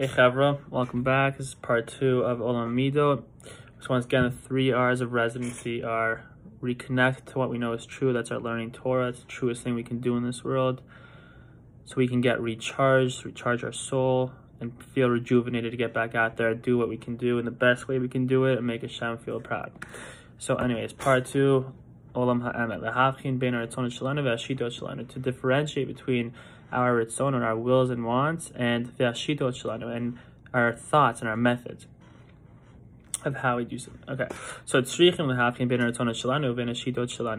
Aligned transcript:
Hey 0.00 0.08
Chevra, 0.08 0.58
welcome 0.70 1.02
back. 1.02 1.36
This 1.36 1.48
is 1.48 1.54
part 1.56 1.86
two 1.86 2.22
of 2.22 2.38
Olam 2.38 2.72
Midot. 2.72 3.22
So 3.80 3.88
once 3.90 4.06
again, 4.06 4.22
the 4.22 4.30
three 4.30 4.72
R's 4.72 5.02
of 5.02 5.12
residency 5.12 5.82
are 5.84 6.24
reconnect 6.62 7.26
to 7.26 7.38
what 7.38 7.50
we 7.50 7.58
know 7.58 7.74
is 7.74 7.84
true. 7.84 8.10
That's 8.14 8.30
our 8.30 8.40
learning 8.40 8.70
Torah. 8.70 9.10
It's 9.10 9.20
the 9.20 9.26
truest 9.26 9.62
thing 9.62 9.74
we 9.74 9.82
can 9.82 10.00
do 10.00 10.16
in 10.16 10.24
this 10.24 10.42
world. 10.42 10.80
So 11.84 11.96
we 11.96 12.08
can 12.08 12.22
get 12.22 12.40
recharged, 12.40 13.26
recharge 13.26 13.62
our 13.62 13.74
soul, 13.74 14.32
and 14.58 14.72
feel 14.82 15.10
rejuvenated 15.10 15.72
to 15.72 15.76
get 15.76 15.92
back 15.92 16.14
out 16.14 16.38
there, 16.38 16.54
do 16.54 16.78
what 16.78 16.88
we 16.88 16.96
can 16.96 17.18
do 17.18 17.38
in 17.38 17.44
the 17.44 17.50
best 17.50 17.86
way 17.86 17.98
we 17.98 18.08
can 18.08 18.26
do 18.26 18.46
it, 18.46 18.56
and 18.56 18.66
make 18.66 18.80
Hashem 18.80 19.18
feel 19.18 19.38
proud. 19.38 19.70
So 20.38 20.54
anyways, 20.54 20.94
part 20.94 21.26
two, 21.26 21.74
To 22.14 22.34
differentiate 25.20 25.86
between 25.88 26.32
our 26.72 26.92
ritzon 26.94 27.34
and 27.34 27.44
our 27.44 27.56
wills 27.56 27.90
and 27.90 28.04
wants, 28.04 28.50
and 28.54 28.96
ve'ashitot 28.96 29.54
shalanu, 29.60 29.94
and 29.94 30.18
our 30.52 30.72
thoughts 30.72 31.20
and 31.20 31.28
our 31.28 31.36
methods 31.36 31.86
of 33.24 33.36
how 33.36 33.58
we 33.58 33.64
do 33.64 33.78
something. 33.78 34.02
Okay, 34.08 34.28
so 34.64 34.80
tzrichim 34.80 35.28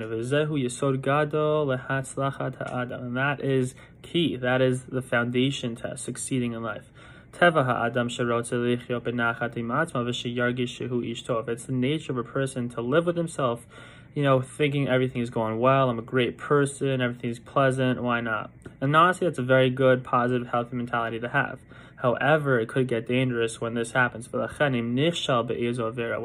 ve'zehu 0.10 0.64
yesod 0.64 1.02
gadol 1.02 1.66
lehatzlachat 1.68 2.56
ha'adam. 2.58 3.02
And 3.04 3.18
that 3.18 3.42
is 3.42 3.74
key. 4.02 4.36
That 4.38 4.62
is 4.62 4.84
the 4.86 5.02
foundation 5.02 5.76
to 5.78 5.98
succeeding 5.98 6.54
in 6.54 6.62
life. 6.62 6.92
Teva 7.34 7.66
ha'adam 7.66 8.10
sherotze 8.10 8.54
lichyot 8.54 9.02
benachat 9.02 9.56
imatzma 9.56 10.06
v'sheyargish 10.06 10.88
shehu 10.88 11.02
ishto. 11.10 11.48
It's 11.48 11.66
the 11.66 11.74
nature 11.74 12.12
of 12.12 12.18
a 12.20 12.24
person 12.24 12.70
to 12.70 12.82
live 12.82 13.06
with 13.06 13.18
himself 13.18 13.66
you 14.14 14.24
know, 14.24 14.42
thinking 14.42 14.88
everything 14.88 15.22
is 15.22 15.30
going 15.30 15.60
well, 15.60 15.90
I'm 15.90 16.00
a 16.00 16.04
great 16.04 16.38
person, 16.38 17.02
everything's 17.02 17.40
pleasant, 17.40 18.02
why 18.04 18.22
not? 18.22 18.52
And 18.82 18.96
honestly, 18.96 19.28
that's 19.28 19.40
a 19.40 19.44
very 19.44 19.70
good, 19.70 20.04
positive, 20.04 20.48
healthy 20.48 20.76
mentality 20.76 21.20
to 21.20 21.30
have. 21.30 21.60
However, 21.98 22.60
it 22.60 22.68
could 22.68 22.88
get 22.88 23.08
dangerous 23.08 23.62
when 23.62 23.76
this 23.76 23.92
happens. 23.92 24.28
When 24.32 24.42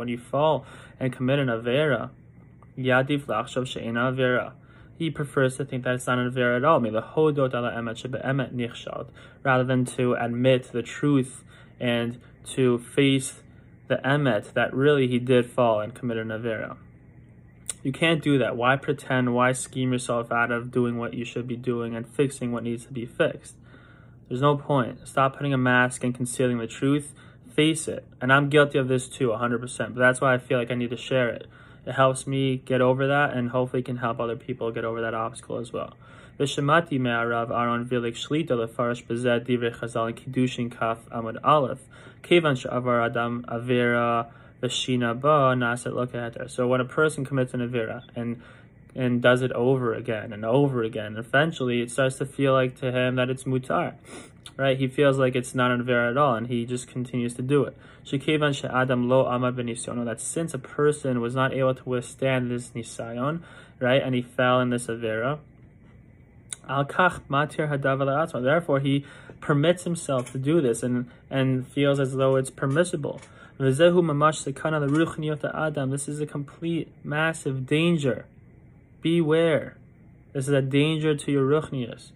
you 0.08 0.18
fall 0.18 0.64
and 0.98 1.12
commit 1.12 1.38
an 1.38 1.48
avera, 1.48 2.10
avera. 2.78 4.52
He 4.98 5.10
prefers 5.10 5.58
to 5.58 5.66
think 5.66 5.84
that 5.84 5.94
it's 5.94 6.06
not 6.06 6.18
an 6.18 6.30
avera 6.30 6.56
at 6.56 6.64
all. 6.64 6.80
Rather 9.42 9.64
than 9.64 9.84
to 9.84 10.14
admit 10.14 10.72
the 10.72 10.82
truth 10.82 11.44
and 11.78 12.18
to 12.46 12.78
face 12.78 13.42
the 13.88 13.96
emet 13.96 14.54
that 14.54 14.72
really 14.72 15.06
he 15.06 15.18
did 15.18 15.44
fall 15.50 15.80
and 15.80 15.94
commit 15.94 16.16
an 16.16 16.28
avera. 16.28 16.78
You 17.85 17.91
can't 17.91 18.21
do 18.21 18.37
that. 18.37 18.55
Why 18.55 18.75
pretend? 18.75 19.33
Why 19.33 19.53
scheme 19.53 19.91
yourself 19.91 20.31
out 20.31 20.51
of 20.51 20.71
doing 20.71 20.97
what 20.97 21.13
you 21.13 21.25
should 21.25 21.47
be 21.47 21.55
doing 21.55 21.95
and 21.95 22.07
fixing 22.07 22.51
what 22.51 22.63
needs 22.63 22.85
to 22.85 22.93
be 22.93 23.05
fixed? 23.05 23.55
There's 24.27 24.41
no 24.41 24.55
point. 24.55 25.07
Stop 25.07 25.35
putting 25.35 25.53
a 25.53 25.57
mask 25.57 26.03
and 26.03 26.13
concealing 26.13 26.59
the 26.59 26.67
truth. 26.67 27.13
Face 27.55 27.87
it. 27.87 28.05
And 28.21 28.31
I'm 28.31 28.49
guilty 28.49 28.77
of 28.77 28.87
this 28.87 29.07
too, 29.07 29.29
100%. 29.29 29.77
But 29.77 29.95
that's 29.95 30.21
why 30.21 30.33
I 30.33 30.37
feel 30.37 30.57
like 30.57 30.71
I 30.71 30.75
need 30.75 30.91
to 30.91 30.97
share 30.97 31.29
it. 31.29 31.47
It 31.85 31.93
helps 31.93 32.27
me 32.27 32.57
get 32.57 32.81
over 32.81 33.07
that 33.07 33.33
and 33.33 33.49
hopefully 33.49 33.81
can 33.81 33.97
help 33.97 34.19
other 34.19 34.35
people 34.35 34.71
get 34.71 34.85
over 34.85 35.01
that 35.01 35.13
obstacle 35.13 35.57
as 35.57 35.73
well. 35.73 35.95
ושמעתי 36.39 36.97
מהרב 36.97 37.51
אהרון 37.51 37.85
ויליק 37.87 38.15
שליטה 38.15 38.55
לפרש 38.55 39.03
בזה 39.09 39.37
דברי 39.45 39.71
חז"ל 39.71 40.11
קידושין 40.11 40.69
כ' 40.69 40.83
עמוד 41.11 41.37
א', 41.43 41.73
כיוון 42.23 42.55
שעבר 42.55 43.05
אדם 43.05 43.41
עבירה 43.47 44.23
So 44.70 46.66
when 46.68 46.80
a 46.80 46.84
person 46.84 47.24
commits 47.24 47.54
an 47.54 47.60
avira 47.60 48.02
and 48.14 48.42
and 48.94 49.20
does 49.20 49.42
it 49.42 49.52
over 49.52 49.92
again 49.92 50.32
and 50.32 50.44
over 50.44 50.82
again, 50.82 51.16
eventually 51.18 51.82
it 51.82 51.90
starts 51.90 52.16
to 52.16 52.24
feel 52.24 52.54
like 52.54 52.78
to 52.80 52.90
him 52.90 53.16
that 53.16 53.28
it's 53.28 53.44
mutar. 53.44 53.94
Right? 54.56 54.78
He 54.78 54.88
feels 54.88 55.18
like 55.18 55.36
it's 55.36 55.54
not 55.54 55.70
an 55.70 55.84
avira 55.84 56.10
at 56.10 56.16
all, 56.16 56.34
and 56.34 56.46
he 56.46 56.64
just 56.64 56.88
continues 56.88 57.34
to 57.34 57.42
do 57.42 57.64
it. 57.64 57.76
Adam 58.12 59.08
lo 59.08 59.24
amad 59.26 60.04
That 60.04 60.20
since 60.20 60.54
a 60.54 60.58
person 60.58 61.20
was 61.20 61.34
not 61.34 61.52
able 61.52 61.74
to 61.74 61.88
withstand 61.88 62.50
this 62.50 62.70
nisayon, 62.70 63.42
right, 63.80 64.02
and 64.02 64.14
he 64.14 64.22
fell 64.22 64.60
in 64.60 64.70
this 64.70 64.86
avira, 64.86 65.40
Therefore, 68.42 68.80
he 68.80 69.04
permits 69.40 69.84
himself 69.84 70.32
to 70.32 70.38
do 70.38 70.60
this 70.60 70.82
and 70.82 71.08
and 71.30 71.66
feels 71.68 72.00
as 72.00 72.14
though 72.14 72.36
it's 72.36 72.50
permissible. 72.50 73.20
This 73.58 73.80
is 76.08 76.20
a 76.20 76.26
complete, 76.26 76.88
massive 77.02 77.66
danger. 77.66 78.26
Beware. 79.00 79.76
This 80.34 80.48
is 80.48 80.52
a 80.52 80.60
danger 80.60 81.14
to 81.14 81.32
your 81.32 81.46
ruchnius. 81.48 82.12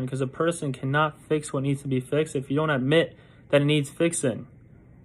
Because 0.00 0.20
a 0.20 0.26
person 0.26 0.72
cannot 0.72 1.22
fix 1.28 1.52
what 1.52 1.62
needs 1.62 1.82
to 1.82 1.88
be 1.88 2.00
fixed 2.00 2.34
if 2.34 2.50
you 2.50 2.56
don't 2.56 2.70
admit 2.70 3.16
that 3.50 3.62
it 3.62 3.64
needs 3.64 3.90
fixing. 3.90 4.48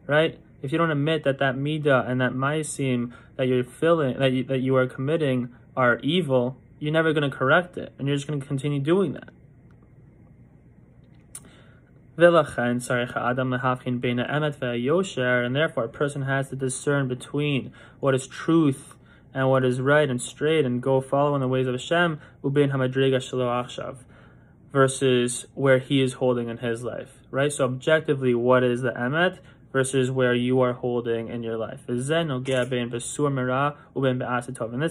Right? 0.07 0.39
If 0.63 0.71
you 0.71 0.79
don't 0.79 0.89
admit 0.89 1.23
that 1.25 1.37
that 1.37 1.55
midah 1.55 2.09
and 2.09 2.19
that 2.21 2.33
maisim 2.33 3.13
that 3.35 3.47
you're 3.47 3.63
feeling, 3.63 4.17
that 4.17 4.31
you, 4.31 4.43
that 4.45 4.61
you 4.61 4.75
are 4.77 4.87
committing 4.87 5.49
are 5.77 5.99
evil, 5.99 6.57
you're 6.79 6.91
never 6.91 7.13
going 7.13 7.29
to 7.29 7.37
correct 7.37 7.77
it. 7.77 7.93
And 7.99 8.07
you're 8.07 8.17
just 8.17 8.25
going 8.25 8.41
to 8.41 8.47
continue 8.47 8.79
doing 8.79 9.13
that. 9.13 9.29
And 12.21 12.81
therefore, 15.55 15.83
a 15.83 15.89
person 15.89 16.21
has 16.23 16.49
to 16.49 16.55
discern 16.55 17.07
between 17.07 17.71
what 17.99 18.13
is 18.15 18.27
truth 18.27 18.95
and 19.33 19.49
what 19.49 19.63
is 19.63 19.79
right 19.79 20.09
and 20.09 20.21
straight 20.21 20.65
and 20.65 20.81
go 20.81 21.01
follow 21.01 21.35
in 21.35 21.41
the 21.41 21.47
ways 21.47 21.67
of 21.67 21.73
Hashem, 21.73 22.19
versus 24.71 25.45
where 25.55 25.79
he 25.79 26.01
is 26.01 26.13
holding 26.13 26.49
in 26.49 26.57
his 26.57 26.83
life, 26.83 27.09
right? 27.31 27.51
So 27.51 27.65
objectively, 27.65 28.35
what 28.35 28.63
is 28.63 28.81
the 28.81 28.91
emet? 28.91 29.39
Versus 29.71 30.09
where 30.09 30.33
you 30.33 30.59
are 30.61 30.73
holding 30.73 31.27
in 31.27 31.43
your 31.43 31.55
life. 31.57 31.81
And 31.87 31.99
this 31.99 32.07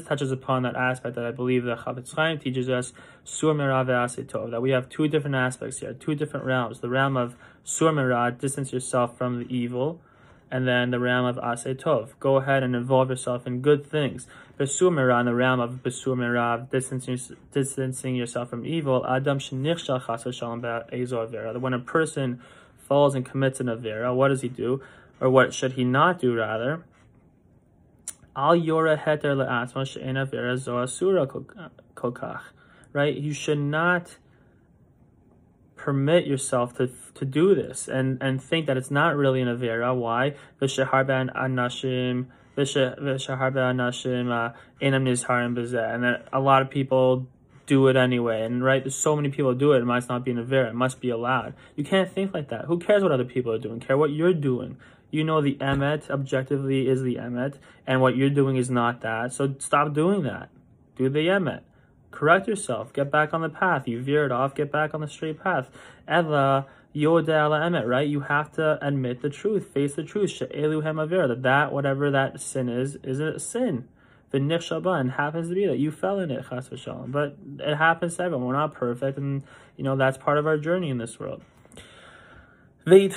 touches 0.04 0.30
upon 0.30 0.62
that 0.62 0.76
aspect 0.76 1.16
that 1.16 1.24
I 1.24 1.30
believe 1.32 1.64
the 1.64 1.76
Chafetz 1.76 2.14
Chaim 2.14 2.38
teaches 2.38 2.68
us, 2.68 2.92
that 3.40 4.60
we 4.62 4.70
have 4.70 4.88
two 4.88 5.08
different 5.08 5.36
aspects 5.36 5.78
here, 5.78 5.92
two 5.92 6.14
different 6.14 6.46
realms. 6.46 6.80
The 6.80 6.88
realm 6.88 7.16
of 7.16 7.34
sur 7.64 8.30
distance 8.30 8.72
yourself 8.72 9.18
from 9.18 9.40
the 9.40 9.54
evil, 9.54 10.00
and 10.50 10.66
then 10.66 10.90
the 10.90 10.98
realm 10.98 11.26
of 11.26 11.36
Asay 11.36 11.74
Tov. 11.78 12.10
Go 12.20 12.36
ahead 12.36 12.62
and 12.62 12.74
involve 12.74 13.10
yourself 13.10 13.46
in 13.46 13.60
good 13.60 13.84
things. 13.84 14.26
Besur 14.58 14.90
Mera, 14.92 15.20
in 15.20 15.26
the 15.26 15.34
realm 15.34 15.60
of 15.60 15.82
Besur 15.82 16.16
Mera, 16.16 16.66
distancing, 16.70 17.20
distancing 17.52 18.16
yourself 18.16 18.48
from 18.48 18.64
evil. 18.64 19.04
Adam 19.06 19.38
Shenichshal 19.38 20.00
Chasa 20.02 20.32
Shalom 20.32 20.62
Be'ezor 20.62 21.28
Vera. 21.30 21.58
When 21.58 21.74
a 21.74 21.78
person 21.78 22.40
falls 22.88 23.14
and 23.14 23.24
commits 23.24 23.60
an 23.60 23.66
avera, 23.66 24.14
what 24.14 24.28
does 24.28 24.42
he 24.42 24.48
do? 24.48 24.80
Or 25.20 25.28
what 25.28 25.52
should 25.52 25.72
he 25.72 25.84
not 25.84 26.18
do, 26.18 26.34
rather? 26.34 26.84
Al 28.36 28.54
yora 28.54 28.96
heter 28.96 29.34
le'atma 29.36 29.84
she'en 29.86 30.14
avera 30.14 30.54
zo'asura 30.56 31.26
kokach. 31.94 32.42
Right? 32.92 33.14
You 33.16 33.32
should 33.32 33.58
not 33.58 34.16
permit 35.76 36.26
yourself 36.26 36.76
to 36.76 36.90
to 37.14 37.24
do 37.24 37.54
this 37.54 37.88
and 37.88 38.18
and 38.20 38.42
think 38.42 38.66
that 38.66 38.76
it's 38.76 38.90
not 38.90 39.16
really 39.16 39.40
an 39.40 39.48
avera. 39.48 39.94
Why? 39.96 40.34
V'sheharban 40.60 41.34
anashim 41.36 42.26
v'sheharban 42.56 43.74
anashim 43.74 44.30
uh, 44.30 44.54
enam 44.80 45.02
nizharim. 45.02 45.56
And 45.94 46.04
that 46.04 46.28
a 46.32 46.40
lot 46.40 46.62
of 46.62 46.70
people 46.70 47.26
do 47.68 47.86
it 47.86 47.94
anyway. 47.94 48.42
And 48.42 48.64
right, 48.64 48.82
there's 48.82 48.96
so 48.96 49.14
many 49.14 49.28
people 49.28 49.54
do 49.54 49.72
it. 49.72 49.78
It 49.78 49.84
must 49.84 50.08
not 50.08 50.24
be 50.24 50.32
an 50.32 50.44
avera. 50.44 50.70
It 50.70 50.74
must 50.74 51.00
be 51.00 51.10
allowed. 51.10 51.54
You 51.76 51.84
can't 51.84 52.10
think 52.10 52.34
like 52.34 52.48
that. 52.48 52.64
Who 52.64 52.80
cares 52.80 53.02
what 53.04 53.12
other 53.12 53.24
people 53.24 53.52
are 53.52 53.58
doing? 53.58 53.78
Care 53.78 53.96
what 53.96 54.10
you're 54.10 54.34
doing. 54.34 54.78
You 55.10 55.22
know 55.22 55.40
the 55.40 55.54
emet 55.54 56.10
objectively 56.10 56.88
is 56.88 57.02
the 57.02 57.14
emet, 57.16 57.54
and 57.86 58.02
what 58.02 58.16
you're 58.16 58.28
doing 58.28 58.56
is 58.56 58.68
not 58.68 59.00
that. 59.02 59.32
So 59.32 59.54
stop 59.58 59.94
doing 59.94 60.24
that. 60.24 60.50
Do 60.96 61.08
the 61.08 61.20
emet. 61.20 61.60
Correct 62.10 62.48
yourself. 62.48 62.92
Get 62.92 63.10
back 63.10 63.32
on 63.32 63.42
the 63.42 63.48
path. 63.48 63.86
You 63.86 64.02
veered 64.02 64.32
off. 64.32 64.54
Get 64.54 64.72
back 64.72 64.94
on 64.94 65.00
the 65.00 65.08
straight 65.08 65.42
path. 65.42 65.68
Ella 66.06 66.66
yoda 66.94 67.48
emet. 67.48 67.86
Right. 67.86 68.08
You 68.08 68.20
have 68.20 68.50
to 68.52 68.78
admit 68.86 69.22
the 69.22 69.30
truth. 69.30 69.68
Face 69.68 69.94
the 69.94 70.02
truth. 70.02 70.30
She'elu 70.30 70.80
hem 70.80 70.96
avera. 70.96 71.28
That 71.28 71.42
that 71.42 71.72
whatever 71.72 72.10
that 72.10 72.40
sin 72.40 72.68
is 72.68 72.96
is 72.96 73.20
a 73.20 73.38
sin 73.38 73.88
the 74.30 74.38
and 74.38 75.10
happens 75.12 75.48
to 75.48 75.54
be 75.54 75.66
that 75.66 75.78
you 75.78 75.90
fell 75.90 76.20
in 76.20 76.30
it, 76.30 76.44
chas 76.48 76.68
v'shalom. 76.68 77.10
But 77.10 77.36
it 77.60 77.76
happens 77.76 78.16
to 78.16 78.24
everyone. 78.24 78.46
We're 78.46 78.52
not 78.54 78.74
perfect, 78.74 79.18
and 79.18 79.42
you 79.76 79.84
know 79.84 79.96
that's 79.96 80.18
part 80.18 80.38
of 80.38 80.46
our 80.46 80.58
journey 80.58 80.90
in 80.90 80.98
this 80.98 81.18
world. 81.18 81.42
And 82.90 83.12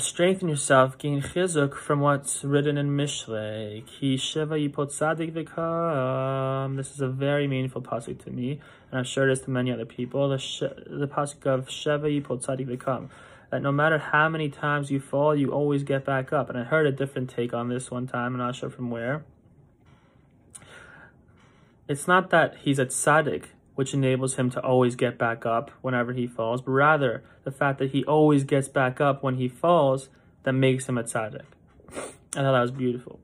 strengthen 0.00 0.48
yourself, 0.48 0.98
gain 0.98 1.20
chizuk 1.22 1.74
from 1.74 2.00
what's 2.00 2.44
written 2.44 2.78
in 2.78 2.90
Mishlei. 2.90 3.84
Ki 3.86 4.16
sheva 4.16 4.56
yipol 4.68 4.88
v'kam. 4.88 6.76
This 6.76 6.90
is 6.92 7.00
a 7.00 7.08
very 7.08 7.48
meaningful 7.48 7.82
pasuk 7.82 8.22
to 8.24 8.30
me, 8.30 8.60
and 8.90 8.98
I'm 8.98 9.04
sure 9.04 9.28
it 9.28 9.32
is 9.32 9.40
to 9.42 9.50
many 9.50 9.72
other 9.72 9.86
people. 9.86 10.28
The, 10.28 10.38
the 10.86 11.08
pasuk 11.08 11.46
of 11.46 11.66
sheva 11.68 12.08
yipol 12.22 12.44
tzadik 12.44 12.66
v'kam 12.68 13.08
that 13.50 13.62
no 13.62 13.72
matter 13.72 13.98
how 13.98 14.28
many 14.28 14.48
times 14.48 14.90
you 14.90 15.00
fall, 15.00 15.34
you 15.34 15.52
always 15.52 15.82
get 15.82 16.04
back 16.04 16.32
up. 16.32 16.50
And 16.50 16.58
I 16.58 16.64
heard 16.64 16.86
a 16.86 16.92
different 16.92 17.30
take 17.30 17.54
on 17.54 17.68
this 17.68 17.90
one 17.90 18.06
time, 18.06 18.34
and 18.34 18.42
I'm 18.42 18.48
not 18.48 18.56
sure 18.56 18.70
from 18.70 18.90
where. 18.90 19.24
It's 21.88 22.06
not 22.06 22.30
that 22.30 22.56
he's 22.62 22.78
a 22.78 22.86
tzaddik 22.86 23.46
which 23.74 23.94
enables 23.94 24.34
him 24.34 24.50
to 24.50 24.60
always 24.60 24.96
get 24.96 25.16
back 25.16 25.46
up 25.46 25.70
whenever 25.82 26.12
he 26.12 26.26
falls, 26.26 26.60
but 26.60 26.72
rather 26.72 27.22
the 27.44 27.50
fact 27.52 27.78
that 27.78 27.92
he 27.92 28.04
always 28.04 28.42
gets 28.42 28.66
back 28.66 29.00
up 29.00 29.22
when 29.22 29.36
he 29.36 29.48
falls 29.48 30.08
that 30.42 30.52
makes 30.52 30.88
him 30.88 30.98
a 30.98 31.04
tzaddik. 31.04 31.44
I 32.34 32.42
thought 32.42 32.52
that 32.52 32.60
was 32.60 32.72
beautiful. 32.72 33.20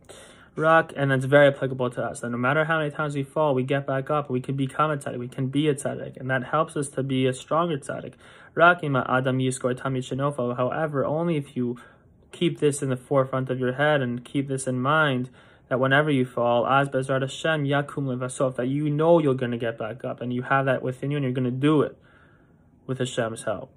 Rock, 0.57 0.93
and 0.97 1.11
it's 1.11 1.25
very 1.25 1.49
applicable 1.49 1.91
to 1.91 2.03
us. 2.05 2.21
That 2.21 2.31
no 2.31 2.39
matter 2.39 2.65
how 2.65 2.79
many 2.79 2.93
times 2.93 3.17
we 3.17 3.25
fall, 3.25 3.55
we 3.55 3.65
get 3.65 3.85
back 3.85 4.09
up. 4.09 4.31
We 4.31 4.41
can 4.41 4.55
become 4.55 4.93
a 4.93 4.97
tzaddik. 4.97 5.19
We 5.19 5.27
can 5.27 5.49
be 5.49 5.69
a 5.69 5.75
tzaddik, 5.75 6.17
and 6.17 6.31
that 6.31 6.45
helps 6.45 6.77
us 6.77 6.89
to 6.91 7.03
be 7.03 7.27
a 7.27 7.35
stronger 7.35 7.77
tzaddik. 7.77 8.15
Rakima 8.55 9.05
adam 9.09 9.39
yiskor 9.39 9.75
tamid 9.75 10.03
shenofal. 10.03 10.57
However, 10.57 11.05
only 11.05 11.37
if 11.37 11.57
you 11.57 11.79
keep 12.33 12.61
this 12.61 12.83
in 12.83 12.91
the 12.91 12.97
forefront 12.97 13.51
of 13.51 13.59
your 13.59 13.75
head 13.75 14.01
and 14.01 14.25
keep 14.25 14.49
this 14.49 14.67
in 14.67 14.81
mind 14.81 15.31
that 15.69 15.81
whenever 15.81 16.11
you 16.11 16.25
fall, 16.25 16.67
as 16.67 16.89
Bezrat 16.89 17.23
Hashem 17.23 17.65
yakum 17.65 18.05
levasov, 18.07 18.57
that 18.57 18.67
you 18.67 18.91
know 18.91 19.19
you're 19.19 19.35
going 19.35 19.53
to 19.53 19.59
get 19.59 19.79
back 19.79 20.05
up, 20.05 20.21
and 20.21 20.33
you 20.33 20.43
have 20.43 20.67
that 20.67 20.83
within 20.83 21.11
you, 21.11 21.17
and 21.17 21.25
you're 21.25 21.33
going 21.33 21.45
to 21.45 21.51
do 21.51 21.83
it 21.83 21.97
with 22.87 22.99
Hashem's 22.99 23.45
help. 23.45 23.73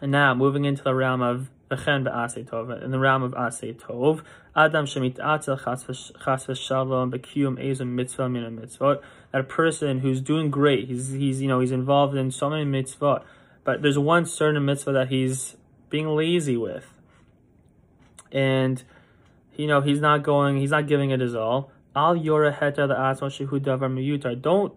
And 0.00 0.10
now, 0.10 0.34
moving 0.34 0.64
into 0.64 0.82
the 0.82 0.94
realm 0.94 1.20
of 1.20 1.50
V'chen 1.70 2.04
be'asei 2.04 2.48
tov, 2.48 2.82
in 2.82 2.90
the 2.90 2.98
realm 2.98 3.22
of 3.22 3.32
asei 3.32 3.74
tov, 3.74 4.22
Adam 4.58 4.86
shemit'atzel 4.86 5.62
chas 5.62 5.84
v'shalom 5.84 7.12
b'kiyum 7.12 7.64
ezim 7.64 7.90
mitzvah 7.90 8.28
min 8.28 8.58
mitzvot, 8.58 9.00
that 9.30 9.42
a 9.42 9.44
person 9.44 10.00
who's 10.00 10.20
doing 10.20 10.50
great, 10.50 10.88
he's, 10.88 11.12
he's, 11.12 11.40
you 11.40 11.46
know, 11.46 11.60
he's 11.60 11.70
involved 11.70 12.16
in 12.16 12.32
so 12.32 12.50
many 12.50 12.64
mitzvot, 12.64 13.22
but 13.62 13.82
there's 13.82 14.00
one 14.00 14.26
certain 14.26 14.64
mitzvah 14.64 14.90
that 14.90 15.10
he's 15.10 15.56
being 15.90 16.08
lazy 16.08 16.56
with. 16.56 16.86
And, 18.32 18.82
you 19.54 19.68
know, 19.68 19.80
he's 19.80 20.00
not 20.00 20.24
going, 20.24 20.56
he's 20.56 20.72
not 20.72 20.88
giving 20.88 21.10
it 21.10 21.20
his 21.20 21.36
all. 21.36 21.70
Al 21.94 22.14
the. 22.14 24.38
Don't 24.40 24.72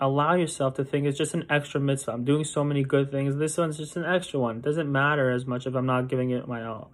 allow 0.00 0.34
yourself 0.34 0.74
to 0.74 0.84
think 0.84 1.06
it's 1.06 1.16
just 1.16 1.34
an 1.34 1.46
extra 1.48 1.80
mitzvah. 1.80 2.10
I'm 2.10 2.24
doing 2.24 2.42
so 2.42 2.64
many 2.64 2.82
good 2.82 3.12
things. 3.12 3.36
This 3.36 3.58
one's 3.58 3.76
just 3.76 3.96
an 3.96 4.04
extra 4.04 4.40
one. 4.40 4.56
It 4.56 4.62
doesn't 4.62 4.90
matter 4.90 5.30
as 5.30 5.46
much 5.46 5.68
if 5.68 5.76
I'm 5.76 5.86
not 5.86 6.08
giving 6.08 6.30
it 6.30 6.48
my 6.48 6.64
all. 6.64 6.90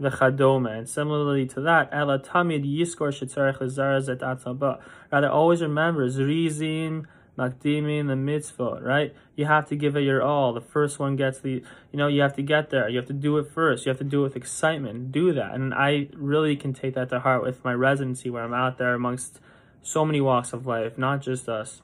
V'chadoma. 0.00 0.78
And 0.78 0.88
similarly 0.88 1.46
to 1.46 1.60
that, 1.62 1.88
ela 1.92 2.18
tamid 2.18 2.64
yiskor 2.64 3.08
shetzarech 3.08 3.58
lezaraz 3.58 4.08
et. 4.08 4.80
Rather, 5.12 5.30
always 5.30 5.62
remember, 5.62 6.08
zrizin, 6.08 7.06
makdimin, 7.38 8.08
the 8.08 8.16
mitzvah, 8.16 8.80
right? 8.82 9.14
You 9.34 9.46
have 9.46 9.68
to 9.68 9.76
give 9.76 9.96
it 9.96 10.02
your 10.02 10.22
all. 10.22 10.52
The 10.52 10.60
first 10.60 10.98
one 10.98 11.16
gets 11.16 11.38
the, 11.40 11.62
you 11.92 11.98
know, 11.98 12.08
you 12.08 12.22
have 12.22 12.34
to 12.36 12.42
get 12.42 12.70
there. 12.70 12.88
You 12.88 12.96
have 12.98 13.06
to 13.06 13.12
do 13.12 13.36
it 13.38 13.50
first. 13.50 13.86
You 13.86 13.90
have 13.90 13.98
to 13.98 14.04
do 14.04 14.20
it 14.20 14.24
with 14.24 14.36
excitement. 14.36 15.12
Do 15.12 15.32
that. 15.32 15.54
And 15.54 15.74
I 15.74 16.08
really 16.14 16.56
can 16.56 16.72
take 16.72 16.94
that 16.94 17.10
to 17.10 17.20
heart 17.20 17.42
with 17.42 17.64
my 17.64 17.74
residency 17.74 18.30
where 18.30 18.42
I'm 18.42 18.54
out 18.54 18.78
there 18.78 18.94
amongst 18.94 19.40
so 19.82 20.04
many 20.04 20.20
walks 20.20 20.52
of 20.52 20.66
life, 20.66 20.98
not 20.98 21.20
just 21.20 21.48
us 21.48 21.82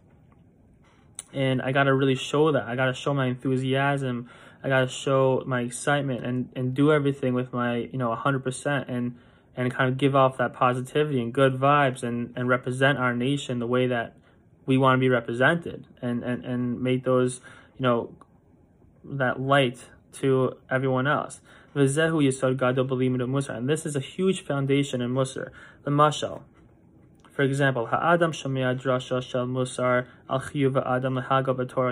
and 1.33 1.63
I 1.63 1.73
gotta 1.73 1.95
really 1.95 2.15
show 2.15 2.53
that. 2.53 2.65
I 2.65 2.77
gotta 2.77 2.95
show 2.95 3.15
my 3.15 3.27
enthusiasm. 3.27 4.29
I 4.63 4.69
gotta 4.69 4.89
show 4.89 5.43
my 5.47 5.63
excitement 5.63 6.25
and 6.25 6.49
and 6.55 6.75
do 6.75 6.93
everything 6.93 7.35
with 7.35 7.53
my 7.53 7.77
you 7.77 7.99
know 7.99 8.15
hundred 8.15 8.45
percent 8.45 8.89
and 8.89 9.17
and 9.57 9.73
kind 9.73 9.91
of 9.91 9.99
give 9.99 10.15
off 10.15 10.39
that 10.39 10.55
positivity 10.55 11.21
and 11.21 11.33
good 11.33 11.55
vibes 11.55 12.03
and 12.03 12.33
and 12.37 12.49
represent 12.49 12.99
our 12.99 13.15
nation 13.15 13.59
the 13.59 13.67
way 13.67 13.87
that 13.87 14.17
we 14.65 14.79
want 14.79 14.99
to 14.99 15.01
be 15.01 15.09
represented 15.09 15.87
and 16.01 16.23
and 16.23 16.45
and 16.45 16.81
make 16.81 17.05
those 17.05 17.41
you 17.79 17.83
know 17.83 18.15
that 19.05 19.41
light 19.41 19.89
to 20.13 20.57
everyone 20.71 21.07
else. 21.07 21.41
And 21.75 21.89
this 21.89 23.87
is 23.87 23.97
a 23.97 24.01
huge 24.01 24.45
foundation 24.45 25.01
in 25.01 25.11
Musar. 25.11 25.51
The 25.85 25.91
mashal, 25.91 26.43
for 27.33 27.43
example, 27.43 27.87
ha'adam 27.87 28.33
shomia 28.33 28.79
drasha 28.79 29.23
shel 29.23 29.47
musar 29.47 30.07
al 30.29 30.43
adam 30.87 31.17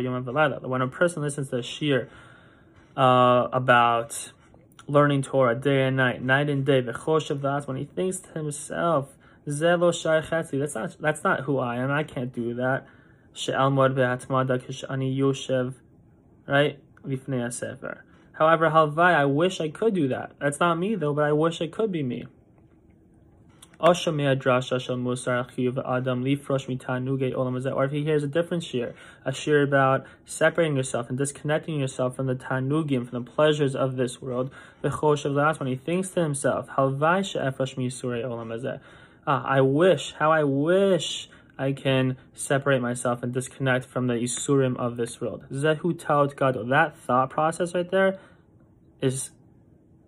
yom. 0.05 0.71
When 0.71 0.83
a 0.83 0.89
person 0.89 1.23
listens 1.23 1.49
to 1.49 1.57
a 1.57 1.63
shir 1.63 2.09
uh, 2.97 3.49
about 3.53 4.33
learning 4.87 5.23
Torah 5.23 5.55
day 5.55 5.87
and 5.87 5.97
night, 5.97 6.23
night 6.23 6.51
and 6.51 6.65
day, 6.65 6.83
v'choshev 6.83 7.67
when 7.67 7.77
he 7.77 7.85
thinks 7.85 8.19
to 8.21 8.31
himself, 8.31 9.17
zelo 9.47 9.91
shaychetzi, 9.93 10.59
that's 10.59 10.75
not, 10.75 10.97
that's 11.01 11.25
not 11.25 11.41
who 11.41 11.59
I 11.59 11.77
am, 11.77 11.91
I 11.91 12.03
can't 12.03 12.33
do 12.33 12.55
that. 12.55 12.87
Right? 16.47 16.79
Lifnei. 17.07 17.99
However, 18.33 18.71
halvai, 18.71 19.15
I 19.15 19.25
wish 19.27 19.61
I 19.61 19.69
could 19.69 19.95
do 19.95 20.09
that. 20.09 20.33
That's 20.41 20.59
not 20.59 20.79
me 20.79 20.95
though, 20.95 21.15
but 21.15 21.25
I 21.25 21.33
wish 21.33 21.61
it 21.61 21.73
could 21.73 21.93
be 21.93 22.03
me. 22.03 22.27
Or 23.83 23.93
if 23.93 24.05
he 27.93 28.05
hears 28.05 28.23
a 28.23 28.27
different 28.27 28.63
shir, 28.63 28.95
a 29.25 29.33
shir 29.33 29.63
about 29.63 30.07
separating 30.27 30.77
yourself 30.77 31.09
and 31.09 31.17
disconnecting 31.17 31.81
yourself 31.81 32.17
from 32.17 32.27
the 32.27 32.35
tanugim, 32.35 33.09
from 33.09 33.25
the 33.25 33.31
pleasures 33.31 33.75
of 33.75 33.97
this 33.97 34.21
world, 34.21 34.51
the 34.83 34.91
choshev 34.91 35.35
last 35.35 35.61
when 35.61 35.69
he 35.69 35.77
thinks 35.77 36.11
to 36.11 36.23
himself, 36.23 36.69
how 36.77 36.91
vaish 36.91 37.35
ashamie 37.41 37.87
suri 37.87 38.23
olamaza. 38.23 38.81
Ah, 39.27 39.45
I 39.45 39.61
wish, 39.63 40.15
how 40.19 40.31
I 40.31 40.45
wish 40.45 41.31
I 41.59 41.73
can 41.73 42.17
separate 42.35 42.81
myself 42.81 43.23
and 43.23 43.33
disconnect 43.33 43.85
from 43.85 44.07
the 44.07 44.15
isurim 44.15 44.77
of 44.77 44.97
this 44.97 45.21
world. 45.21 45.45
Zehu 45.53 45.99
taut 45.99 46.35
gado. 46.35 46.69
That 46.69 46.97
thought 46.97 47.31
process 47.31 47.75
right 47.75 47.91
there 47.91 48.19
is 49.01 49.31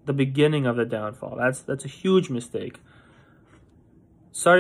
the 0.07 0.13
beginning 0.13 0.67
of 0.67 0.77
the 0.77 0.85
downfall. 0.85 1.37
That's 1.37 1.61
that's 1.61 1.85
a 1.85 1.89
huge 1.89 2.31
mistake. 2.31 2.79
First 4.35 4.57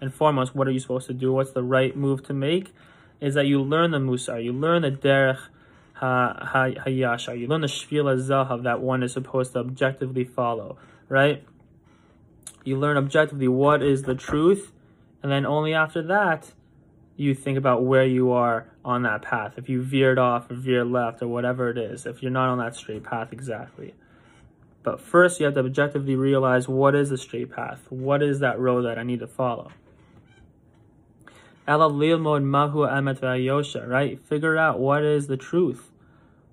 and 0.00 0.14
foremost, 0.14 0.54
what 0.54 0.68
are 0.68 0.70
you 0.70 0.78
supposed 0.78 1.06
to 1.08 1.14
do? 1.14 1.32
What's 1.32 1.50
the 1.50 1.64
right 1.64 1.96
move 1.96 2.22
to 2.24 2.32
make? 2.32 2.72
Is 3.20 3.34
that 3.34 3.46
you 3.46 3.60
learn 3.60 3.90
the 3.90 3.98
musar, 3.98 4.42
you 4.42 4.52
learn 4.52 4.82
the 4.82 4.92
derech 4.92 5.40
Ha 5.94 6.78
Hayashar, 6.86 7.36
you 7.36 7.48
learn 7.48 7.62
the 7.62 7.66
shvila 7.66 8.16
zahav 8.20 8.62
that 8.62 8.80
one 8.80 9.02
is 9.02 9.12
supposed 9.12 9.54
to 9.54 9.58
objectively 9.58 10.22
follow, 10.22 10.78
right? 11.08 11.42
You 12.62 12.78
learn 12.78 12.96
objectively 12.96 13.48
what 13.48 13.82
is 13.82 14.02
the 14.04 14.14
truth, 14.14 14.70
and 15.24 15.32
then 15.32 15.44
only 15.44 15.74
after 15.74 16.00
that, 16.02 16.52
you 17.18 17.34
think 17.34 17.58
about 17.58 17.84
where 17.84 18.06
you 18.06 18.30
are 18.30 18.68
on 18.84 19.02
that 19.02 19.22
path. 19.22 19.54
If 19.56 19.68
you 19.68 19.82
veered 19.82 20.20
off 20.20 20.52
or 20.52 20.54
veered 20.54 20.86
left 20.86 21.20
or 21.20 21.26
whatever 21.26 21.68
it 21.68 21.76
is, 21.76 22.06
if 22.06 22.22
you're 22.22 22.30
not 22.30 22.48
on 22.48 22.58
that 22.58 22.76
straight 22.76 23.02
path 23.02 23.32
exactly. 23.32 23.96
But 24.84 25.00
first, 25.00 25.40
you 25.40 25.46
have 25.46 25.54
to 25.54 25.60
objectively 25.60 26.14
realize 26.14 26.68
what 26.68 26.94
is 26.94 27.10
the 27.10 27.18
straight 27.18 27.50
path? 27.50 27.80
What 27.90 28.22
is 28.22 28.38
that 28.38 28.60
road 28.60 28.82
that 28.82 29.00
I 29.00 29.02
need 29.02 29.18
to 29.18 29.26
follow? 29.26 29.72
Right? 31.66 32.14
Figure 34.24 34.56
out 34.56 34.78
what 34.78 35.02
is 35.02 35.26
the 35.26 35.36
truth. 35.36 35.90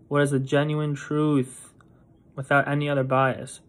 What 0.08 0.24
is 0.24 0.32
the 0.32 0.40
genuine 0.40 0.96
truth 0.96 1.74
without 2.36 2.68
any 2.68 2.90
other 2.90 3.04
bias? 3.04 3.60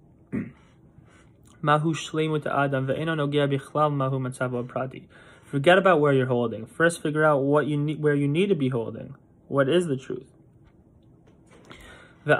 Mahu 1.61 1.95
shleimut 1.95 2.47
adam 2.47 2.87
ve'eno 2.87 3.15
nogea 3.15 3.47
bichlal 3.53 3.93
mahu 3.93 4.19
matzav 4.19 4.67
prati. 4.67 5.07
Forget 5.47 5.79
about 5.79 6.01
where 6.01 6.13
you're 6.13 6.27
holding. 6.27 6.67
First, 6.67 7.01
figure 7.01 7.25
out 7.25 7.43
what 7.43 7.67
you 7.67 7.77
need, 7.77 8.03
where 8.03 8.15
you 8.15 8.27
need 8.27 8.49
to 8.49 8.57
be 8.57 8.69
holding. 8.69 9.15
What 9.47 9.69
is 9.69 9.87
the 9.87 9.97
truth? 9.97 10.27
And 12.25 12.35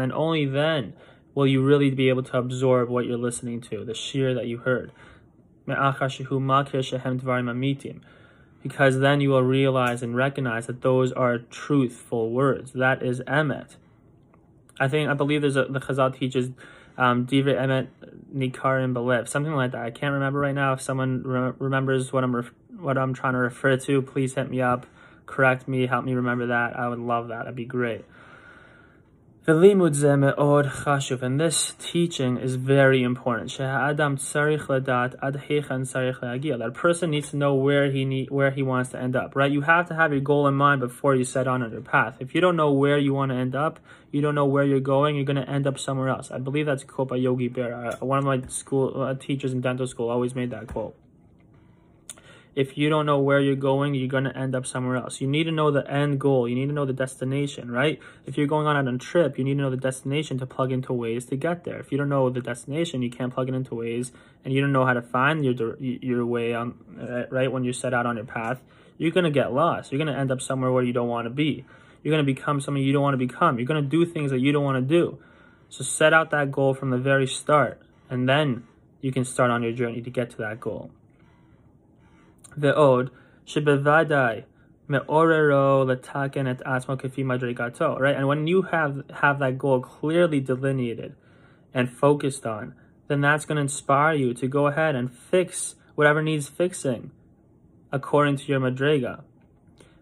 then 0.00 0.12
only 0.12 0.44
then 0.44 0.94
will 1.34 1.46
you 1.46 1.64
really 1.64 1.90
be 1.90 2.08
able 2.08 2.24
to 2.24 2.36
absorb 2.36 2.88
what 2.88 3.06
you're 3.06 3.16
listening 3.16 3.60
to, 3.60 3.84
the 3.84 3.94
shir 3.94 4.34
that 4.34 4.46
you 4.46 4.58
heard. 4.58 4.90
Because 8.62 8.98
then 8.98 9.20
you 9.20 9.30
will 9.30 9.42
realize 9.42 10.02
and 10.02 10.16
recognize 10.16 10.66
that 10.66 10.82
those 10.82 11.12
are 11.12 11.38
truthful 11.38 12.30
words. 12.30 12.72
That 12.72 13.00
is 13.04 13.20
emet. 13.20 13.76
I 14.80 14.88
think, 14.88 15.08
I 15.08 15.14
believe 15.14 15.42
there's 15.42 15.56
a, 15.56 15.66
the 15.66 15.78
Chazal 15.78 16.18
teaches 16.18 16.50
um, 17.02 17.26
Divrei 17.26 17.56
Emet 17.56 17.88
Nikarim 18.32 18.94
Belev, 18.94 19.28
something 19.28 19.52
like 19.52 19.72
that. 19.72 19.82
I 19.82 19.90
can't 19.90 20.14
remember 20.14 20.38
right 20.38 20.54
now. 20.54 20.74
If 20.74 20.80
someone 20.80 21.22
re- 21.24 21.52
remembers 21.58 22.12
what 22.12 22.22
I'm 22.22 22.48
what 22.78 22.96
I'm 22.96 23.12
trying 23.12 23.32
to 23.32 23.40
refer 23.40 23.76
to, 23.76 24.02
please 24.02 24.34
hit 24.34 24.48
me 24.48 24.60
up, 24.60 24.86
correct 25.26 25.66
me, 25.66 25.86
help 25.86 26.04
me 26.04 26.14
remember 26.14 26.46
that. 26.46 26.78
I 26.78 26.88
would 26.88 27.00
love 27.00 27.28
that. 27.28 27.38
That'd 27.38 27.56
be 27.56 27.64
great. 27.64 28.04
And 29.44 31.40
this 31.40 31.74
teaching 31.80 32.36
is 32.36 32.54
very 32.54 33.02
important. 33.02 33.50
That 33.58 33.90
person 36.74 37.10
needs 37.10 37.30
to 37.30 37.36
know 37.36 37.54
where 37.54 37.90
he 37.90 38.04
need, 38.04 38.30
where 38.30 38.52
he 38.52 38.62
wants 38.62 38.90
to 38.90 39.00
end 39.00 39.16
up. 39.16 39.34
Right? 39.34 39.50
You 39.50 39.62
have 39.62 39.88
to 39.88 39.96
have 39.96 40.12
your 40.12 40.20
goal 40.20 40.46
in 40.46 40.54
mind 40.54 40.80
before 40.80 41.16
you 41.16 41.24
set 41.24 41.48
on 41.48 41.68
your 41.72 41.80
path. 41.80 42.18
If 42.20 42.36
you 42.36 42.40
don't 42.40 42.54
know 42.54 42.70
where 42.70 42.98
you 42.98 43.14
want 43.14 43.32
to 43.32 43.36
end 43.36 43.56
up, 43.56 43.80
you 44.12 44.20
don't 44.20 44.36
know 44.36 44.46
where 44.46 44.62
you're 44.62 44.78
going, 44.78 45.16
you're 45.16 45.24
going 45.24 45.34
to 45.34 45.50
end 45.50 45.66
up 45.66 45.76
somewhere 45.76 46.08
else. 46.08 46.30
I 46.30 46.38
believe 46.38 46.66
that's 46.66 46.84
a 46.84 46.86
quote 46.86 47.08
by 47.08 47.16
Yogi 47.16 47.48
Berra. 47.48 48.00
One 48.00 48.18
of 48.18 48.24
my 48.24 48.42
school 48.46 49.02
uh, 49.02 49.14
teachers 49.14 49.52
in 49.52 49.60
dental 49.60 49.88
school 49.88 50.08
always 50.08 50.36
made 50.36 50.50
that 50.50 50.68
quote. 50.68 50.94
If 52.54 52.76
you 52.76 52.90
don't 52.90 53.06
know 53.06 53.18
where 53.18 53.40
you're 53.40 53.56
going, 53.56 53.94
you're 53.94 54.08
going 54.08 54.24
to 54.24 54.36
end 54.36 54.54
up 54.54 54.66
somewhere 54.66 54.96
else. 54.96 55.22
You 55.22 55.26
need 55.26 55.44
to 55.44 55.50
know 55.50 55.70
the 55.70 55.90
end 55.90 56.20
goal. 56.20 56.46
You 56.46 56.54
need 56.54 56.66
to 56.66 56.72
know 56.72 56.84
the 56.84 56.92
destination, 56.92 57.70
right? 57.70 57.98
If 58.26 58.36
you're 58.36 58.46
going 58.46 58.66
on 58.66 58.86
a 58.86 58.98
trip, 58.98 59.38
you 59.38 59.44
need 59.44 59.54
to 59.54 59.62
know 59.62 59.70
the 59.70 59.78
destination 59.78 60.38
to 60.38 60.46
plug 60.46 60.70
into 60.70 60.92
Waze 60.92 61.26
to 61.30 61.36
get 61.36 61.64
there. 61.64 61.78
If 61.80 61.90
you 61.90 61.96
don't 61.96 62.10
know 62.10 62.28
the 62.28 62.42
destination, 62.42 63.00
you 63.00 63.10
can't 63.10 63.32
plug 63.32 63.48
it 63.48 63.54
into 63.54 63.70
Waze, 63.70 64.10
and 64.44 64.52
you 64.52 64.60
don't 64.60 64.72
know 64.72 64.84
how 64.84 64.92
to 64.92 65.00
find 65.00 65.44
your 65.44 65.76
your 65.80 66.26
way 66.26 66.52
on 66.52 66.74
eh, 67.00 67.24
right 67.30 67.50
when 67.50 67.64
you 67.64 67.72
set 67.72 67.94
out 67.94 68.04
on 68.04 68.16
your 68.16 68.26
path, 68.26 68.60
you're 68.98 69.12
going 69.12 69.24
to 69.24 69.30
get 69.30 69.54
lost. 69.54 69.90
You're 69.90 69.98
going 69.98 70.14
to 70.14 70.18
end 70.18 70.30
up 70.30 70.42
somewhere 70.42 70.70
where 70.70 70.82
you 70.82 70.92
don't 70.92 71.08
want 71.08 71.24
to 71.24 71.30
be. 71.30 71.64
You're 72.02 72.12
going 72.12 72.24
to 72.24 72.32
become 72.34 72.60
something 72.60 72.82
you 72.82 72.92
don't 72.92 73.02
want 73.02 73.14
to 73.14 73.26
become. 73.26 73.58
You're 73.58 73.66
going 73.66 73.82
to 73.82 73.88
do 73.88 74.04
things 74.04 74.30
that 74.30 74.40
you 74.40 74.52
don't 74.52 74.64
want 74.64 74.76
to 74.76 74.82
do. 74.82 75.18
So 75.70 75.84
set 75.84 76.12
out 76.12 76.30
that 76.32 76.52
goal 76.52 76.74
from 76.74 76.90
the 76.90 76.98
very 76.98 77.26
start, 77.26 77.80
and 78.10 78.28
then 78.28 78.64
you 79.00 79.10
can 79.10 79.24
start 79.24 79.50
on 79.50 79.62
your 79.62 79.72
journey 79.72 80.02
to 80.02 80.10
get 80.10 80.28
to 80.30 80.36
that 80.38 80.60
goal. 80.60 80.90
ועוד, 82.57 83.09
שבוודאי 83.45 84.41
מעוררו 84.89 85.85
לתקן 85.87 86.51
את 86.51 86.61
עצמו 86.65 86.97
כפי 86.97 87.23
מדרגתו, 87.23 87.97
right? 87.97 88.15
And 88.17 88.27
when 88.27 88.47
you 88.47 88.61
have, 88.71 89.03
have 89.21 89.39
that 89.39 89.57
goal 89.57 89.81
clearly 89.81 90.39
delineated 90.39 91.11
and 91.73 91.89
focused 91.89 92.45
on, 92.45 92.73
then 93.07 93.21
that's 93.21 93.45
going 93.45 93.57
to 93.57 93.61
inspire 93.61 94.13
you 94.13 94.33
to 94.33 94.47
go 94.47 94.67
ahead 94.67 94.95
and 94.95 95.11
fix 95.11 95.75
whatever 95.95 96.21
needs 96.21 96.47
fixing 96.47 97.11
according 97.91 98.37
to 98.37 98.45
your 98.51 98.59
madrega. 98.59 99.23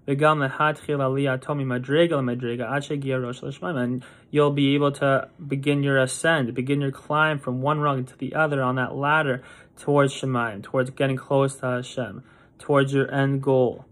וגם 0.07 0.41
להתחיל 0.41 1.01
עלייתו 1.01 1.55
ממדרגה 1.55 2.15
למדרגה 2.15 2.75
עד 2.75 2.81
שהגיע 2.81 3.17
ראש 3.17 3.43
לשמיים. 3.43 3.75
And 3.75 4.03
you'll 4.31 4.51
be 4.51 4.75
able 4.75 4.91
to 4.99 5.27
begin 5.47 5.81
your 5.81 5.97
ascent, 5.97 6.53
begin 6.53 6.81
your 6.81 6.91
climb 6.91 7.39
from 7.39 7.61
one 7.61 7.79
rung 7.79 8.05
to 8.05 8.17
the 8.17 8.35
other 8.35 8.61
on 8.61 8.75
that 8.75 8.95
ladder 8.95 9.41
towards 9.77 10.13
Shemaim, 10.13 10.61
towards 10.61 10.91
getting 10.91 11.17
close 11.17 11.55
to 11.55 11.65
Hashem 11.65 12.23
towards 12.60 12.92
your 12.92 13.12
end 13.12 13.42
goal. 13.42 13.86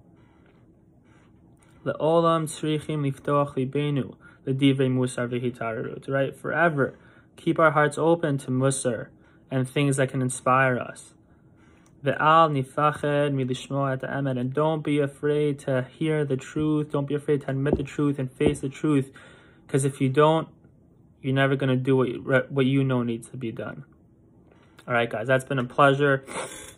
Le'olam 1.84 2.44
tzrichim 2.46 3.10
liftoach 3.10 3.54
libenu 3.56 4.14
l'divrei 4.46 4.88
musar 4.88 5.28
v'hitararut. 5.28 6.08
Right? 6.08 6.36
Forever, 6.36 6.94
keep 7.36 7.58
our 7.58 7.72
hearts 7.72 7.98
open 7.98 8.38
to 8.38 8.50
musar 8.50 9.08
and 9.50 9.68
things 9.68 9.96
that 9.96 10.10
can 10.10 10.22
inspire 10.22 10.78
us. 10.78 11.14
Ve'al 12.04 12.52
nifached 12.52 13.32
milishmoa 13.32 13.94
et 13.94 14.08
emet. 14.08 14.38
And 14.38 14.52
don't 14.52 14.84
be 14.84 15.00
afraid 15.00 15.58
to 15.60 15.86
hear 15.98 16.24
the 16.24 16.36
truth. 16.36 16.92
Don't 16.92 17.08
be 17.08 17.14
afraid 17.14 17.40
to 17.42 17.50
admit 17.50 17.76
the 17.76 17.82
truth 17.82 18.18
and 18.18 18.30
face 18.30 18.60
the 18.60 18.68
truth. 18.68 19.10
Because 19.66 19.84
if 19.84 20.00
you 20.00 20.08
don't, 20.08 20.48
you're 21.22 21.34
never 21.34 21.56
going 21.56 21.70
to 21.70 21.76
do 21.76 21.96
what 21.96 22.08
you, 22.08 22.20
what 22.48 22.66
you 22.66 22.84
know 22.84 23.02
needs 23.02 23.28
to 23.30 23.36
be 23.36 23.50
done. 23.50 23.84
All 24.88 24.94
right, 24.94 25.10
guys, 25.10 25.26
that's 25.26 25.44
been 25.44 25.58
a 25.58 25.64
pleasure. 25.64 26.24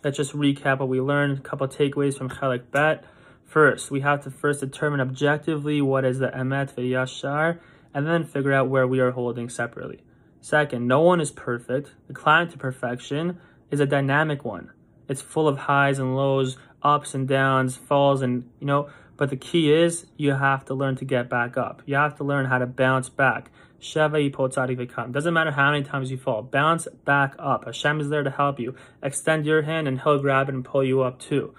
Let's 0.03 0.17
just 0.17 0.33
recap 0.33 0.79
what 0.79 0.89
we 0.89 0.99
learned. 0.99 1.37
A 1.37 1.41
couple 1.41 1.65
takeaways 1.69 2.17
from 2.17 2.29
Chelek 2.29 2.69
Bet. 2.69 3.05
First, 3.45 3.89
we 3.89 4.01
have 4.01 4.25
to 4.25 4.31
first 4.31 4.59
determine 4.59 4.99
objectively 4.99 5.81
what 5.81 6.03
is 6.03 6.19
the 6.19 6.27
Emet 6.27 6.75
V'Yashar, 6.75 7.59
and 7.93 8.05
then 8.05 8.25
figure 8.25 8.51
out 8.51 8.67
where 8.67 8.85
we 8.85 8.99
are 8.99 9.11
holding 9.11 9.47
separately. 9.47 10.01
Second, 10.41 10.89
no 10.89 10.99
one 10.99 11.21
is 11.21 11.31
perfect. 11.31 11.93
The 12.09 12.13
climb 12.13 12.49
to 12.49 12.57
perfection 12.57 13.39
is 13.69 13.79
a 13.79 13.85
dynamic 13.85 14.43
one. 14.43 14.71
It's 15.07 15.21
full 15.21 15.47
of 15.47 15.59
highs 15.59 15.97
and 15.97 16.13
lows, 16.13 16.57
ups 16.83 17.13
and 17.13 17.29
downs, 17.29 17.77
falls, 17.77 18.21
and, 18.21 18.43
you 18.59 18.67
know, 18.67 18.89
but 19.21 19.29
the 19.29 19.37
key 19.37 19.71
is 19.71 20.07
you 20.17 20.33
have 20.33 20.65
to 20.65 20.73
learn 20.73 20.95
to 20.95 21.05
get 21.05 21.29
back 21.29 21.55
up. 21.55 21.83
You 21.85 21.93
have 21.93 22.17
to 22.17 22.23
learn 22.23 22.47
how 22.47 22.57
to 22.57 22.65
bounce 22.65 23.07
back. 23.07 23.51
Doesn't 23.79 24.13
matter 25.31 25.51
how 25.51 25.69
many 25.69 25.83
times 25.83 26.09
you 26.09 26.17
fall. 26.17 26.41
Bounce 26.41 26.87
back 27.05 27.35
up. 27.37 27.65
Hashem 27.65 28.01
is 28.01 28.09
there 28.09 28.23
to 28.23 28.31
help 28.31 28.59
you. 28.59 28.73
Extend 29.03 29.45
your 29.45 29.61
hand 29.61 29.87
and 29.87 30.01
he'll 30.01 30.17
grab 30.17 30.49
it 30.49 30.55
and 30.55 30.65
pull 30.65 30.83
you 30.83 31.03
up 31.03 31.19
too. 31.19 31.53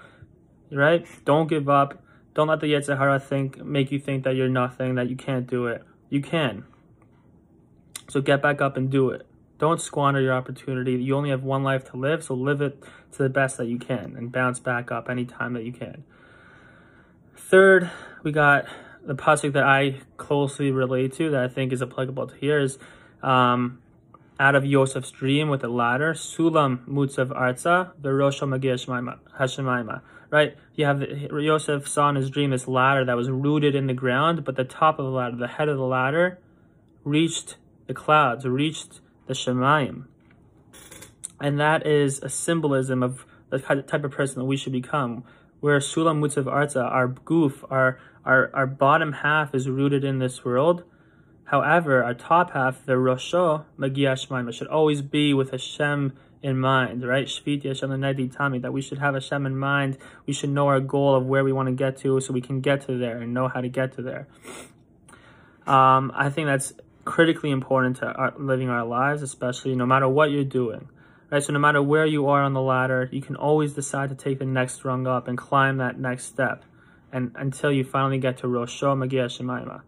Right? 0.73 1.07
Don't 1.23 1.47
give 1.47 1.69
up. 1.69 2.03
Don't 2.33 2.49
let 2.49 2.59
the 2.59 2.67
Yetzer 2.67 2.97
Hara 2.97 3.17
think 3.17 3.63
make 3.63 3.93
you 3.93 3.99
think 3.99 4.25
that 4.25 4.35
you're 4.35 4.49
nothing, 4.49 4.95
that 4.95 5.09
you 5.09 5.15
can't 5.15 5.47
do 5.47 5.67
it. 5.67 5.83
You 6.09 6.21
can. 6.21 6.65
So 8.09 8.19
get 8.19 8.41
back 8.41 8.59
up 8.59 8.75
and 8.75 8.91
do 8.91 9.09
it. 9.11 9.25
Don't 9.57 9.79
squander 9.79 10.19
your 10.19 10.33
opportunity. 10.33 10.95
You 10.95 11.15
only 11.15 11.29
have 11.29 11.43
one 11.43 11.63
life 11.63 11.89
to 11.91 11.95
live, 11.95 12.25
so 12.25 12.33
live 12.33 12.59
it 12.59 12.83
to 13.13 13.23
the 13.23 13.29
best 13.29 13.55
that 13.55 13.67
you 13.67 13.79
can 13.79 14.15
and 14.17 14.33
bounce 14.33 14.59
back 14.59 14.91
up 14.91 15.09
anytime 15.09 15.53
that 15.53 15.63
you 15.63 15.71
can. 15.71 16.03
Third, 17.53 17.91
we 18.23 18.31
got 18.31 18.65
the 19.05 19.13
pasuk 19.13 19.53
that 19.53 19.63
I 19.63 20.01
closely 20.17 20.71
relate 20.71 21.13
to 21.17 21.29
that 21.29 21.43
I 21.43 21.47
think 21.47 21.71
is 21.71 21.83
applicable 21.83 22.25
to 22.25 22.35
here 22.37 22.59
is 22.59 22.79
um, 23.21 23.79
out 24.39 24.55
of 24.55 24.65
Yosef's 24.65 25.11
dream 25.11 25.49
with 25.49 25.61
the 25.61 25.67
ladder, 25.67 26.15
Sulam 26.15 26.83
Mutzav 26.87 27.27
Arza, 27.27 27.91
the 28.01 28.09
Rosha 28.09 28.49
Magia 28.49 28.73
Hashemaima. 28.73 30.01
Right? 30.31 30.57
You 30.73 30.85
have 30.85 31.01
the, 31.01 31.29
Yosef 31.31 31.87
saw 31.87 32.09
in 32.09 32.15
his 32.15 32.31
dream 32.31 32.49
this 32.49 32.67
ladder 32.67 33.05
that 33.05 33.15
was 33.15 33.29
rooted 33.29 33.75
in 33.75 33.85
the 33.85 33.93
ground, 33.93 34.43
but 34.43 34.55
the 34.55 34.63
top 34.63 34.97
of 34.97 35.05
the 35.05 35.11
ladder, 35.11 35.35
the 35.35 35.47
head 35.47 35.69
of 35.69 35.77
the 35.77 35.85
ladder, 35.85 36.39
reached 37.03 37.57
the 37.85 37.93
clouds, 37.93 38.47
reached 38.47 38.99
the 39.27 39.35
Shemayim. 39.35 40.05
And 41.39 41.59
that 41.59 41.85
is 41.85 42.17
a 42.23 42.29
symbolism 42.29 43.03
of 43.03 43.27
the 43.51 43.59
type 43.59 44.03
of 44.03 44.09
person 44.09 44.39
that 44.39 44.45
we 44.45 44.57
should 44.57 44.73
become 44.73 45.23
where 45.63 45.79
Sulam 45.79 46.19
Mutzav 46.19 46.43
Arza, 46.43 46.83
our 46.83 47.07
goof, 47.07 47.63
our, 47.69 47.97
our, 48.25 48.51
our 48.53 48.67
bottom 48.67 49.13
half 49.13 49.55
is 49.55 49.69
rooted 49.69 50.03
in 50.03 50.19
this 50.19 50.43
world. 50.43 50.83
However, 51.45 52.03
our 52.03 52.13
top 52.13 52.51
half, 52.51 52.85
the 52.85 52.95
Rosho, 52.95 53.63
Magia 53.77 54.11
Shemaima, 54.11 54.53
should 54.53 54.67
always 54.67 55.01
be 55.01 55.33
with 55.33 55.51
Hashem 55.51 56.11
in 56.41 56.59
mind, 56.59 57.07
right? 57.07 57.27
Shviti 57.27 57.63
Hashem 57.63 57.89
Tamid, 57.91 58.61
that 58.61 58.73
we 58.73 58.81
should 58.81 58.97
have 58.97 59.13
Hashem 59.13 59.45
in 59.45 59.57
mind. 59.57 59.97
We 60.25 60.33
should 60.33 60.49
know 60.49 60.67
our 60.67 60.81
goal 60.81 61.15
of 61.15 61.25
where 61.27 61.45
we 61.45 61.53
want 61.53 61.67
to 61.67 61.73
get 61.73 61.95
to 61.99 62.19
so 62.19 62.33
we 62.33 62.41
can 62.41 62.59
get 62.59 62.81
to 62.87 62.97
there 62.97 63.19
and 63.19 63.33
know 63.33 63.47
how 63.47 63.61
to 63.61 63.69
get 63.69 63.93
to 63.93 64.01
there. 64.01 64.27
Um, 65.65 66.11
I 66.13 66.29
think 66.29 66.47
that's 66.47 66.73
critically 67.05 67.51
important 67.51 67.95
to 67.97 68.07
our, 68.07 68.33
living 68.37 68.67
our 68.67 68.83
lives, 68.83 69.21
especially 69.21 69.75
no 69.75 69.85
matter 69.85 70.09
what 70.09 70.29
you're 70.29 70.43
doing. 70.43 70.89
Right, 71.33 71.41
so 71.41 71.51
no 71.51 71.57
matter 71.57 71.81
where 71.81 72.05
you 72.05 72.27
are 72.27 72.43
on 72.43 72.53
the 72.53 72.61
ladder, 72.61 73.09
you 73.11 73.19
can 73.19 73.35
always 73.35 73.73
decide 73.73 74.09
to 74.09 74.15
take 74.15 74.37
the 74.37 74.45
next 74.45 74.85
rung 74.85 75.07
up 75.07 75.27
and 75.27 75.35
climb 75.35 75.77
that 75.77 75.97
next 75.97 76.25
step 76.25 76.63
and 77.11 77.31
until 77.33 77.71
you 77.71 77.83
finally 77.83 78.19
get 78.19 78.37
to 78.37 78.43
Rosho 78.45 78.95
Magia 78.95 79.25
Shemaima. 79.25 79.81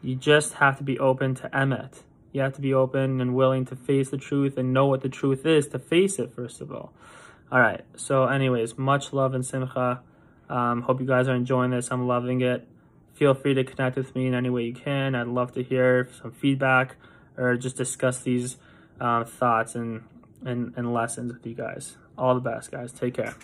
You 0.00 0.14
just 0.14 0.54
have 0.54 0.78
to 0.78 0.82
be 0.82 0.98
open 0.98 1.34
to 1.34 1.50
Emet. 1.50 2.04
You 2.32 2.40
have 2.40 2.54
to 2.54 2.62
be 2.62 2.72
open 2.72 3.20
and 3.20 3.34
willing 3.34 3.66
to 3.66 3.76
face 3.76 4.08
the 4.08 4.16
truth 4.16 4.56
and 4.56 4.72
know 4.72 4.86
what 4.86 5.02
the 5.02 5.10
truth 5.10 5.44
is 5.44 5.68
to 5.68 5.78
face 5.78 6.18
it, 6.18 6.32
first 6.34 6.62
of 6.62 6.72
all. 6.72 6.94
All 7.52 7.60
right, 7.60 7.82
so 7.94 8.24
anyways, 8.24 8.78
much 8.78 9.12
love 9.12 9.34
and 9.34 9.44
simcha. 9.44 10.00
Um, 10.48 10.80
hope 10.80 11.00
you 11.00 11.06
guys 11.06 11.28
are 11.28 11.34
enjoying 11.34 11.70
this. 11.70 11.90
I'm 11.90 12.06
loving 12.06 12.40
it. 12.40 12.66
Feel 13.12 13.34
free 13.34 13.52
to 13.52 13.62
connect 13.62 13.96
with 13.96 14.14
me 14.14 14.26
in 14.26 14.32
any 14.32 14.48
way 14.48 14.62
you 14.62 14.72
can. 14.72 15.14
I'd 15.14 15.26
love 15.26 15.52
to 15.52 15.62
hear 15.62 16.08
some 16.22 16.32
feedback 16.32 16.96
or 17.36 17.58
just 17.58 17.76
discuss 17.76 18.22
these 18.22 18.56
uh, 18.98 19.24
thoughts 19.24 19.74
and 19.74 20.04
and, 20.44 20.72
and 20.76 20.92
lessons 20.92 21.32
with 21.32 21.46
you 21.46 21.54
guys. 21.54 21.96
All 22.16 22.34
the 22.34 22.40
best, 22.40 22.70
guys. 22.70 22.92
Take 22.92 23.14
care. 23.14 23.34